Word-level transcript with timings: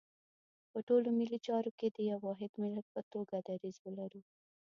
په 0.71 0.79
ټولو 0.87 1.09
ملي 1.19 1.39
چارو 1.47 1.71
کې 1.79 1.87
د 1.89 1.97
یو 2.11 2.19
واحد 2.27 2.51
ملت 2.61 2.87
په 2.93 3.01
توګه 3.13 3.35
دریځ 3.47 3.75
ولرو. 3.81 4.21